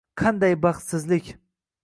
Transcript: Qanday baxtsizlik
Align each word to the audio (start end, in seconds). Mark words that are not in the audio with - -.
Qanday 0.21 0.55
baxtsizlik 0.63 1.29